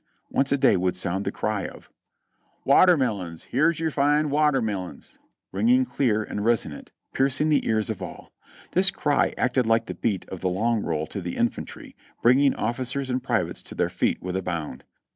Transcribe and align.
Once 0.31 0.51
a 0.51 0.57
day 0.57 0.75
would 0.75 0.95
sound 0.95 1.25
the 1.25 1.31
cry 1.31 1.67
of— 1.67 1.87
"Watermillions, 2.65 3.43
here's 3.51 3.79
yer 3.79 3.91
fine 3.91 4.31
watermillions!" 4.31 5.19
ringing 5.51 5.85
clear 5.85 6.23
and 6.23 6.43
resonant, 6.43 6.91
piercing 7.13 7.49
the 7.49 7.67
ears 7.67 7.91
of 7.91 8.01
all. 8.01 8.31
This 8.71 8.89
cry 8.89 9.35
acted 9.37 9.67
like 9.67 9.85
the 9.85 9.93
beat 9.93 10.27
of 10.29 10.41
the 10.41 10.49
long 10.49 10.81
roll 10.81 11.05
to 11.05 11.21
the 11.21 11.37
infantry, 11.37 11.95
bringing 12.23 12.55
officers 12.55 13.11
and 13.11 13.21
pri 13.21 13.43
vates 13.43 13.61
to 13.61 13.75
their 13.75 13.89
feet 13.89 14.19
with 14.23 14.35
a 14.35 14.41
bound. 14.41 14.85